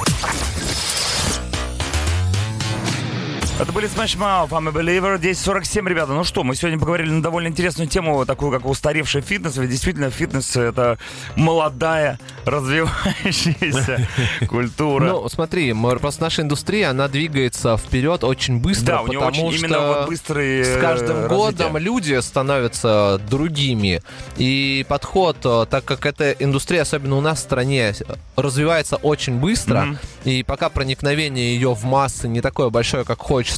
Это 3.63 3.71
были 3.71 3.89
Smash 3.89 4.19
Mouth, 4.19 4.49
I'm 4.49 4.69
a 4.69 4.73
Believer. 4.73 5.21
10.47, 5.21 5.89
ребята. 5.89 6.13
Ну 6.15 6.25
что, 6.25 6.43
мы 6.43 6.57
сегодня 6.57 6.81
поговорили 6.81 7.11
на 7.11 7.23
довольно 7.23 7.47
интересную 7.47 7.89
тему, 7.89 8.27
такую 8.27 8.51
как 8.51 8.67
устаревший 8.67 9.21
фитнес. 9.21 9.57
Ведь 9.57 9.71
действительно 9.71 10.11
фитнес— 10.11 10.57
это 10.57 10.99
молодая, 11.37 12.19
развивающаяся 12.45 14.09
культура. 14.49 15.05
Ну, 15.05 15.29
смотри, 15.29 15.73
просто 16.01 16.23
наша 16.23 16.43
индустрия, 16.43 16.91
она 16.91 17.07
двигается 17.07 17.77
вперед 17.77 18.25
очень 18.25 18.59
быстро, 18.59 18.95
да, 18.97 19.03
у 19.03 19.07
потому 19.07 19.27
очень 19.29 19.59
что... 19.59 19.67
именно 19.67 19.87
вот 19.87 20.09
быстрый 20.09 20.65
С 20.65 20.69
э, 20.69 20.81
каждым 20.81 21.17
развитие. 21.19 21.39
годом 21.39 21.77
люди 21.77 22.21
становятся 22.21 23.21
другими. 23.31 24.03
И 24.39 24.85
подход, 24.89 25.37
э, 25.45 25.67
так 25.71 25.85
как 25.85 26.05
эта 26.05 26.33
индустрия, 26.33 26.83
особенно 26.83 27.15
у 27.17 27.21
нас 27.21 27.39
в 27.39 27.43
стране, 27.43 27.95
развивается 28.35 28.97
очень 28.97 29.37
быстро, 29.39 29.83
Мгм. 29.83 29.99
и 30.25 30.43
пока 30.43 30.69
проникновение 30.69 31.55
ее 31.55 31.75
в 31.75 31.85
массы 31.85 32.27
не 32.27 32.41
такое 32.41 32.69
большое, 32.71 33.05
как 33.05 33.21
хочется, 33.21 33.52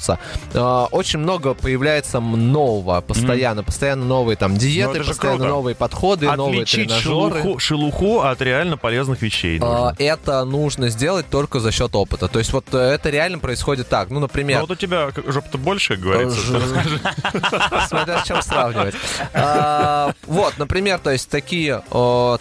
э, 0.52 0.86
очень 0.90 1.18
много 1.20 1.54
появляется 1.54 2.20
нового 2.20 3.00
постоянно. 3.00 3.62
Постоянно 3.62 4.04
новые 4.04 4.36
там 4.36 4.56
диеты, 4.56 4.98
Ну, 5.00 5.04
постоянно 5.04 5.38
круто. 5.38 5.52
новые 5.54 5.74
подходы, 5.74 6.30
новые 6.32 6.62
Отличить 6.62 6.88
тренажеры. 6.88 7.02
шелуху, 7.42 7.58
шелуху 7.58 8.20
от 8.20 8.40
реально 8.42 8.76
полезных 8.76 9.22
вещей. 9.22 9.58
А, 9.62 9.90
нужно. 9.90 9.96
Это 9.98 10.44
нужно 10.44 10.88
сделать 10.88 11.26
только 11.30 11.60
за 11.60 11.70
счет 11.72 11.94
опыта. 11.94 12.28
То 12.28 12.38
есть 12.38 12.52
вот 12.52 12.66
э, 12.72 12.78
это 12.78 13.10
реально 13.10 13.38
происходит 13.38 13.88
так. 13.88 14.08
Ну, 14.10 14.14
Ну, 14.14 14.20
например, 14.20 14.60
вот 14.62 14.70
у 14.70 14.74
тебя 14.74 15.10
жопа-то 15.26 15.58
больше, 15.58 15.96
говорится. 15.96 16.40
Смотря 17.88 18.22
с 18.22 18.26
чем 18.26 18.42
сравнивать. 18.42 18.94
А, 19.32 20.12
Вот, 20.26 20.54
например, 20.58 20.98
то 20.98 21.10
есть 21.10 21.28
такие 21.28 21.82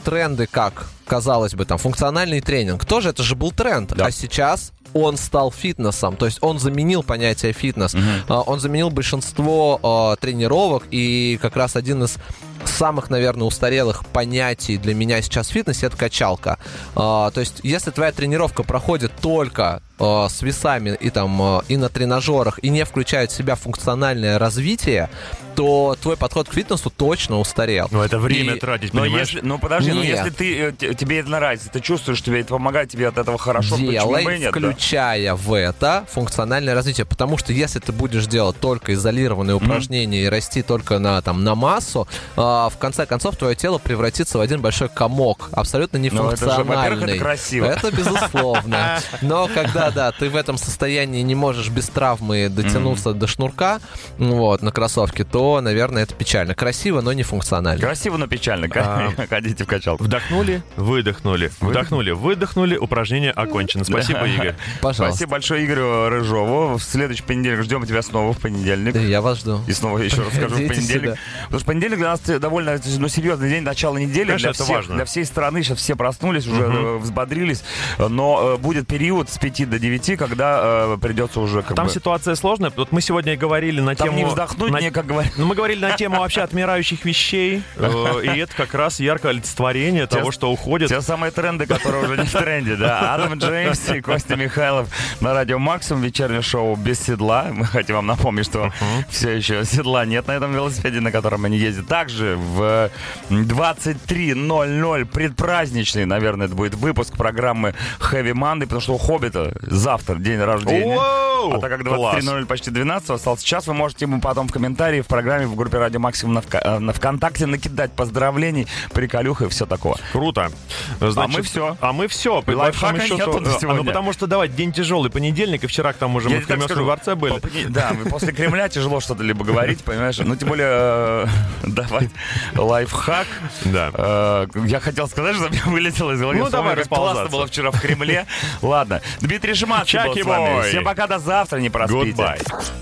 тренды, 0.03 0.47
как, 0.49 0.87
казалось 1.05 1.53
бы, 1.53 1.65
там, 1.65 1.77
функциональный 1.77 2.41
тренинг. 2.41 2.85
Тоже 2.85 3.09
это 3.09 3.23
же 3.23 3.35
был 3.35 3.51
тренд. 3.51 3.93
Да. 3.93 4.05
А 4.05 4.11
сейчас 4.11 4.71
он 4.93 5.17
стал 5.17 5.51
фитнесом, 5.51 6.15
то 6.15 6.25
есть 6.25 6.39
он 6.41 6.59
заменил 6.59 7.03
понятие 7.03 7.53
фитнес, 7.53 7.93
А, 8.27 8.41
он 8.41 8.59
заменил 8.59 8.89
большинство 8.89 9.79
э, 10.13 10.21
тренировок, 10.21 10.83
и 10.91 11.39
как 11.41 11.55
раз 11.55 11.75
один 11.75 12.03
из 12.03 12.17
самых, 12.65 13.09
наверное, 13.09 13.45
устарелых 13.45 14.05
понятий 14.05 14.77
для 14.77 14.93
меня 14.93 15.21
сейчас 15.21 15.49
в 15.49 15.51
фитнесе 15.51 15.87
это 15.87 15.97
качалка. 15.97 16.57
А, 16.95 17.31
то 17.31 17.39
есть, 17.39 17.59
если 17.63 17.91
твоя 17.91 18.11
тренировка 18.11 18.63
проходит 18.63 19.11
только 19.21 19.81
э, 19.99 20.27
с 20.29 20.41
весами 20.41 20.97
и 20.99 21.09
там 21.09 21.39
э, 21.41 21.61
и 21.67 21.77
на 21.77 21.89
тренажерах 21.89 22.59
и 22.61 22.69
не 22.69 22.83
включает 22.85 23.31
в 23.31 23.35
себя 23.35 23.55
функциональное 23.55 24.39
развитие, 24.39 25.09
то 25.55 25.95
твой 26.01 26.17
подход 26.17 26.49
к 26.49 26.53
фитнесу 26.53 26.89
точно 26.89 27.39
устарел. 27.39 27.87
Ну, 27.91 28.01
это 28.01 28.17
время 28.17 28.55
И- 28.55 28.59
тратить, 28.59 28.93
Но 28.93 29.01
понимаешь? 29.01 29.27
если, 29.29 29.45
ну 29.45 29.59
подожди, 29.59 29.91
ну 29.91 30.01
Нет. 30.01 30.17
если 30.17 30.29
ты, 30.31 30.59
э, 30.89 30.93
тебе 30.95 31.19
это 31.19 31.29
нравится, 31.29 31.69
ты 31.69 31.79
чувствуешь, 31.79 32.21
тебе 32.23 32.39
это 32.41 32.49
помогает, 32.49 32.89
тебе 32.89 33.07
от 33.07 33.17
этого 33.19 33.37
хорошо, 33.37 33.75
почему 33.75 33.91
Делай, 33.91 34.23
бы 34.25 34.35
и 34.35 34.39
нет? 34.39 34.51
да? 34.53 34.59
включая 34.59 35.35
в 35.35 35.53
это 35.53 36.05
функциональное 36.11 36.73
развитие. 36.73 37.05
Потому 37.05 37.37
что 37.37 37.53
если 37.53 37.79
ты 37.79 37.91
будешь 37.91 38.25
делать 38.25 38.59
только 38.59 38.93
изолированные 38.93 39.55
упражнения 39.55 40.23
и 40.23 40.27
расти 40.27 40.63
только 40.63 40.97
на, 40.97 41.21
там, 41.21 41.43
на 41.43 41.53
массу, 41.53 42.07
а, 42.35 42.69
в 42.69 42.77
конце 42.79 43.05
концов 43.05 43.35
твое 43.37 43.55
тело 43.55 43.77
превратится 43.77 44.39
в 44.39 44.41
один 44.41 44.59
большой 44.61 44.89
комок, 44.89 45.49
абсолютно 45.51 45.99
Ну, 45.99 46.05
это 46.05 46.15
же, 46.15 46.21
нефункциональный. 46.23 46.75
во-первых, 46.75 47.09
это 47.09 47.19
красиво. 47.19 47.65
Это 47.65 47.91
безусловно. 47.91 48.99
Но 49.21 49.47
когда, 49.53 49.82
да, 49.91 50.11
ты 50.11 50.29
в 50.29 50.35
этом 50.35 50.57
состоянии 50.57 51.21
не 51.21 51.35
можешь 51.35 51.69
без 51.69 51.87
травмы 51.87 52.49
дотянуться 52.49 53.13
до 53.13 53.27
шнурка, 53.27 53.79
вот, 54.17 54.61
на 54.61 54.71
кроссовке, 54.71 55.23
то, 55.23 55.61
наверное, 55.61 56.03
это 56.03 56.13
печально. 56.13 56.55
Красиво, 56.55 57.01
но 57.01 57.13
не 57.13 57.23
функционально. 57.23 57.81
Красиво, 57.81 58.17
но 58.17 58.27
печально. 58.27 58.67
А. 58.75 59.11
Ходите 59.29 59.63
в 59.63 59.67
качалку. 59.67 60.03
Вдохнули, 60.03 60.61
выдохнули, 60.75 61.51
вдохнули, 61.59 62.11
выдохнули, 62.11 62.77
упражнение 62.77 63.31
окончено. 63.31 63.83
Спасибо, 63.83 64.25
Игорь. 64.25 64.55
Пожалуйста. 64.81 65.15
Спасибо 65.15 65.31
большое 65.31 65.65
Игорю 65.65 66.09
Рыжову. 66.09 66.77
В 66.77 66.83
следующий 66.83 67.23
понедельник 67.23 67.63
ждем 67.63 67.85
тебя 67.85 68.01
снова 68.01 68.33
в 68.33 68.39
понедельник. 68.39 68.95
Я 68.95 69.21
вас 69.21 69.39
жду. 69.39 69.61
И 69.67 69.73
снова 69.73 69.99
еще 69.99 70.21
раз 70.21 70.33
скажу, 70.33 70.55
в 70.55 70.67
понедельник. 70.67 71.17
Потому 71.45 71.59
что 71.59 71.65
понедельник 71.65 71.97
для 71.97 72.09
нас 72.09 72.21
довольно 72.21 72.79
ну, 72.97 73.07
серьезный 73.07 73.49
день, 73.49 73.63
начало 73.63 73.97
недели. 73.97 74.27
Конечно, 74.27 74.37
для, 74.37 74.51
это 74.51 74.63
всех, 74.63 74.75
важно. 74.75 74.95
для 74.95 75.05
всей 75.05 75.25
страны 75.25 75.63
сейчас 75.63 75.77
все 75.79 75.95
проснулись, 75.95 76.47
уже 76.47 76.63
э, 76.63 76.97
взбодрились. 76.97 77.63
Но 77.97 78.55
э, 78.55 78.57
будет 78.57 78.87
период 78.87 79.29
с 79.29 79.37
5 79.37 79.69
до 79.73 79.79
9, 79.79 80.17
когда 80.17 80.59
э, 80.63 80.97
придется 81.01 81.39
уже 81.39 81.63
как 81.63 81.75
Там 81.75 81.87
бы... 81.87 81.91
ситуация 81.93 82.35
сложная. 82.35 82.71
Вот 82.75 82.91
мы 82.91 83.01
сегодня 83.01 83.33
и 83.33 83.35
говорили 83.35 83.81
на 83.81 83.95
Там 83.95 84.07
тему... 84.09 84.17
не 84.17 84.25
вздохнуть, 84.25 84.71
на- 84.71 84.79
не 84.79 84.91
как 84.91 85.07
говорят. 85.07 85.33
Ну, 85.37 85.45
мы 85.47 85.55
говорили 85.55 85.79
на 85.79 85.97
тему 85.97 86.19
вообще 86.19 86.41
отмирающих 86.41 87.03
вещей, 87.05 87.63
э, 87.77 88.21
и 88.23 88.39
это 88.39 88.55
как 88.55 88.73
раз 88.75 88.99
яркое 88.99 89.31
олицетворение 89.31 90.05
того, 90.05 90.31
что 90.31 90.51
уходит. 90.51 90.89
Те 90.89 91.01
самые 91.01 91.31
тренды, 91.31 91.65
которые 91.65 92.05
уже 92.05 92.17
не 92.17 92.25
в 92.25 92.31
тренде, 92.31 92.75
да. 92.75 93.15
Адам 93.15 93.33
Джеймс 93.39 93.89
и 93.89 94.01
Костя 94.01 94.35
Михайлов 94.35 94.89
на 95.21 95.33
радио 95.33 95.57
Максимум, 95.57 96.03
вечернее 96.03 96.41
шоу 96.41 96.75
без 96.75 96.99
седла. 96.99 97.47
Мы 97.51 97.65
хотим 97.65 97.95
вам 97.95 98.05
напомнить, 98.05 98.45
что 98.45 98.71
все 99.09 99.31
еще 99.31 99.65
седла 99.65 100.05
нет 100.05 100.27
на 100.27 100.33
этом 100.33 100.53
велосипеде, 100.53 100.99
на 100.99 101.11
котором 101.11 101.45
они 101.45 101.57
ездят. 101.57 101.87
Также 101.87 102.35
в 102.37 102.91
23.00 103.29 105.05
предпраздничный, 105.05 106.05
наверное, 106.05 106.45
это 106.47 106.55
будет 106.55 106.75
выпуск 106.75 107.17
программы 107.17 107.73
Heavy 107.99 108.33
Monday, 108.33 108.63
потому 108.63 108.81
что 108.81 108.93
у 108.93 108.97
Хоббита 108.97 109.53
завтра 109.67 110.15
день 110.15 110.39
рождения. 110.39 110.95
Воу! 110.95 111.53
А 111.53 111.59
так 111.59 111.71
как 111.71 111.83
Класс. 111.83 112.23
23.00 112.23 112.45
почти 112.45 112.71
12 112.71 113.09
остался 113.09 113.45
час, 113.45 113.67
вы 113.67 113.73
можете 113.73 114.05
ему 114.05 114.21
потом 114.21 114.47
в 114.47 114.51
комментарии 114.53 115.01
в 115.01 115.07
программе 115.07 115.45
в 115.45 115.55
группе 115.55 115.77
Радио 115.77 115.99
Максимум 115.99 116.35
на, 116.35 116.39
Вка- 116.39 116.61
э, 116.63 116.79
на 116.79 116.93
ВКонтакте 116.93 117.45
накидать 117.45 117.91
поздравлений, 117.91 118.67
приколюх 118.93 119.41
и 119.41 119.49
все 119.49 119.65
такое. 119.65 119.95
Круто. 120.13 120.51
Значит, 120.99 121.35
мы 121.37 121.41
всё. 121.43 121.77
А 121.81 121.91
мы 121.91 122.07
все. 122.07 122.41
По 122.41 122.51
Лайфхака 122.51 122.93
большому 122.97 123.17
нету 123.17 123.31
счету, 123.31 123.39
на 123.43 123.55
а, 123.55 123.59
сегодня. 123.59 123.81
ну 123.81 123.85
потому 123.85 124.13
что 124.13 124.27
давай 124.27 124.47
день 124.47 124.71
тяжелый 124.71 125.09
понедельник, 125.11 125.63
и 125.63 125.67
вчера 125.67 125.91
к 125.93 125.97
тому 125.97 126.19
же 126.21 126.29
мы 126.29 126.35
Я 126.35 126.41
в 126.41 126.43
тебе 126.45 126.55
так 126.57 126.67
Кремлевском 126.67 126.85
дворце 126.85 127.15
были. 127.15 127.39
по- 127.39 127.69
Да, 127.69 127.91
после 128.09 128.31
Кремля 128.31 128.69
тяжело 128.69 128.99
что-то 129.01 129.23
либо 129.23 129.43
говорить, 129.43 129.83
понимаешь? 129.83 130.17
Ну, 130.19 130.35
тем 130.35 130.47
более 130.47 130.67
э, 130.69 131.25
давать 131.63 132.09
лайфхак. 132.55 133.27
Да. 133.65 133.91
Э, 133.93 134.47
Я 134.65 134.79
хотел 134.79 135.07
сказать, 135.07 135.35
что 135.35 135.49
мне 135.49 135.61
вылетело 135.65 136.11
из 136.11 136.19
головы. 136.19 136.37
Ну, 136.39 136.49
давай 136.49 136.75
классно 136.85 137.25
было 137.27 137.47
вчера 137.47 137.71
в 137.71 137.79
Кремле. 137.81 138.25
Ладно. 138.61 139.01
Дмитрий 139.19 139.52
Был 139.53 139.85
Чаки 139.85 140.23
бой. 140.23 140.69
Всем 140.69 140.83
пока, 140.83 141.07
до 141.07 141.19
завтра, 141.19 141.59
не 141.59 141.69
проспите. 141.69 142.11
Goodbye. 142.11 142.73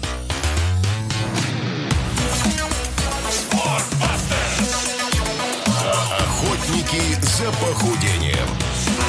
Охотники 6.19 7.01
за 7.21 7.51
похудением 7.51 8.47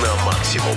на 0.03 0.25
максимум. 0.25 0.77